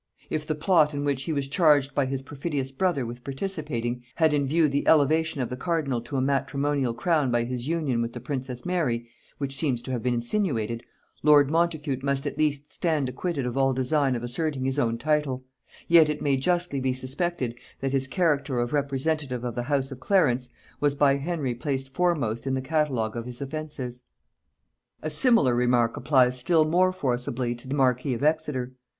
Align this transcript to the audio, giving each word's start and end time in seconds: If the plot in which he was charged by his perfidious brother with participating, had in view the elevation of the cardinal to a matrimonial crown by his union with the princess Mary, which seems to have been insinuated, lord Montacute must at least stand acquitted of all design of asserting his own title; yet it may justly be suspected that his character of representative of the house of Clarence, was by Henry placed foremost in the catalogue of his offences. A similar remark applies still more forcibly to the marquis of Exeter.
If 0.31 0.47
the 0.47 0.55
plot 0.55 0.95
in 0.95 1.05
which 1.05 1.25
he 1.25 1.31
was 1.31 1.47
charged 1.47 1.93
by 1.93 2.07
his 2.07 2.23
perfidious 2.23 2.71
brother 2.71 3.05
with 3.05 3.23
participating, 3.23 4.01
had 4.15 4.33
in 4.33 4.47
view 4.47 4.67
the 4.67 4.87
elevation 4.87 5.41
of 5.41 5.49
the 5.51 5.55
cardinal 5.55 6.01
to 6.01 6.17
a 6.17 6.21
matrimonial 6.23 6.95
crown 6.95 7.29
by 7.29 7.43
his 7.43 7.67
union 7.67 8.01
with 8.01 8.13
the 8.13 8.19
princess 8.19 8.65
Mary, 8.65 9.07
which 9.37 9.53
seems 9.55 9.79
to 9.83 9.91
have 9.91 10.01
been 10.01 10.15
insinuated, 10.15 10.81
lord 11.21 11.51
Montacute 11.51 12.01
must 12.01 12.25
at 12.25 12.39
least 12.39 12.73
stand 12.73 13.09
acquitted 13.09 13.45
of 13.45 13.55
all 13.55 13.73
design 13.73 14.15
of 14.15 14.23
asserting 14.23 14.65
his 14.65 14.79
own 14.79 14.97
title; 14.97 15.45
yet 15.87 16.09
it 16.09 16.19
may 16.19 16.35
justly 16.35 16.79
be 16.79 16.93
suspected 16.93 17.53
that 17.79 17.91
his 17.93 18.07
character 18.07 18.57
of 18.59 18.73
representative 18.73 19.43
of 19.43 19.53
the 19.53 19.61
house 19.69 19.91
of 19.91 19.99
Clarence, 19.99 20.49
was 20.79 20.95
by 20.95 21.17
Henry 21.17 21.53
placed 21.53 21.93
foremost 21.93 22.47
in 22.47 22.55
the 22.55 22.59
catalogue 22.61 23.15
of 23.15 23.27
his 23.27 23.39
offences. 23.39 24.01
A 25.03 25.11
similar 25.11 25.53
remark 25.53 25.95
applies 25.95 26.39
still 26.39 26.65
more 26.65 26.91
forcibly 26.91 27.53
to 27.53 27.67
the 27.67 27.75
marquis 27.75 28.15
of 28.15 28.23
Exeter. 28.23 28.73